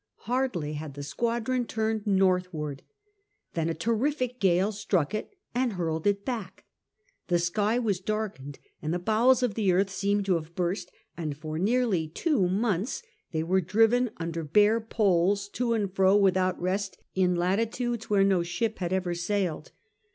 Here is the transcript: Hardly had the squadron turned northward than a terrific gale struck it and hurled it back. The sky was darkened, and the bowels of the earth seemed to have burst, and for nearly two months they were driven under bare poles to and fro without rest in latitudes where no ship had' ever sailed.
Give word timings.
Hardly 0.21 0.73
had 0.73 0.95
the 0.95 1.03
squadron 1.03 1.67
turned 1.67 2.07
northward 2.07 2.81
than 3.53 3.69
a 3.69 3.75
terrific 3.75 4.39
gale 4.39 4.71
struck 4.71 5.13
it 5.13 5.35
and 5.53 5.73
hurled 5.73 6.07
it 6.07 6.25
back. 6.25 6.65
The 7.27 7.37
sky 7.37 7.77
was 7.77 7.99
darkened, 7.99 8.57
and 8.81 8.91
the 8.95 8.97
bowels 8.97 9.43
of 9.43 9.53
the 9.53 9.71
earth 9.71 9.91
seemed 9.91 10.25
to 10.25 10.33
have 10.41 10.55
burst, 10.55 10.91
and 11.15 11.37
for 11.37 11.59
nearly 11.59 12.07
two 12.07 12.49
months 12.49 13.03
they 13.31 13.43
were 13.43 13.61
driven 13.61 14.09
under 14.17 14.43
bare 14.43 14.79
poles 14.81 15.47
to 15.49 15.73
and 15.73 15.93
fro 15.93 16.17
without 16.17 16.59
rest 16.59 16.97
in 17.13 17.35
latitudes 17.35 18.09
where 18.09 18.23
no 18.23 18.41
ship 18.41 18.79
had' 18.79 18.91
ever 18.91 19.13
sailed. 19.13 19.71